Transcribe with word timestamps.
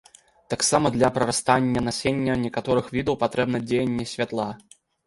Таксама 0.53 0.91
для 0.95 1.09
прарастання 1.17 1.85
насення 1.89 2.41
некаторых 2.47 2.91
відаў 2.99 3.23
патрэбна 3.27 3.65
дзеянне 3.71 4.13
святла. 4.17 4.53